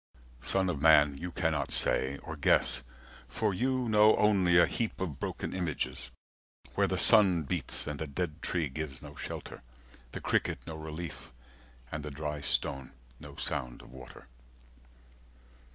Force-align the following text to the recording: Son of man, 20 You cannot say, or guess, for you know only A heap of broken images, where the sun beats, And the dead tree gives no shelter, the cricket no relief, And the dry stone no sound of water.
Son 0.41 0.67
of 0.67 0.81
man, 0.81 1.09
20 1.09 1.21
You 1.21 1.31
cannot 1.31 1.69
say, 1.71 2.17
or 2.23 2.35
guess, 2.35 2.81
for 3.27 3.53
you 3.53 3.87
know 3.87 4.15
only 4.17 4.57
A 4.57 4.65
heap 4.65 4.99
of 4.99 5.19
broken 5.19 5.53
images, 5.53 6.09
where 6.73 6.87
the 6.87 6.97
sun 6.97 7.43
beats, 7.43 7.85
And 7.85 7.99
the 7.99 8.07
dead 8.07 8.41
tree 8.41 8.67
gives 8.67 9.03
no 9.03 9.13
shelter, 9.13 9.61
the 10.11 10.19
cricket 10.19 10.57
no 10.65 10.75
relief, 10.75 11.31
And 11.91 12.01
the 12.03 12.09
dry 12.09 12.41
stone 12.41 12.93
no 13.19 13.35
sound 13.35 13.83
of 13.83 13.91
water. 13.91 14.27